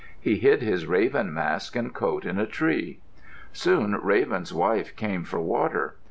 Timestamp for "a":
2.39-2.47